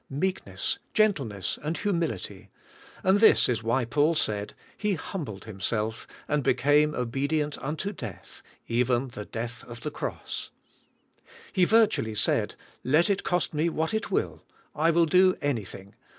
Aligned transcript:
meek 0.09 0.43
ness, 0.47 0.79
gentleness 0.95 1.59
and 1.61 1.77
humility, 1.77 2.49
and 3.03 3.19
this 3.19 3.47
is 3.47 3.61
why 3.61 3.85
Paul 3.85 4.15
said, 4.15 4.55
''He 4.79 4.95
humbled 4.97 5.45
Himself, 5.45 6.07
and 6.27 6.41
became 6.41 6.95
obedient 6.95 7.61
unto 7.61 7.93
death, 7.93 8.41
even 8.67 9.09
the 9.09 9.25
death 9.25 9.63
of 9.65 9.81
the 9.81 9.91
cross." 9.91 10.49
He 11.53 11.65
vir 11.65 11.85
tually 11.85 12.17
said,' 12.17 12.55
'Let 12.83 13.11
it 13.11 13.23
cost 13.23 13.53
me 13.53 13.69
what 13.69 13.93
it 13.93 14.09
will, 14.09 14.41
I 14.73 14.89
will 14.89 15.05
do 15.05 15.37
any 15.39 15.65
thing. 15.65 15.93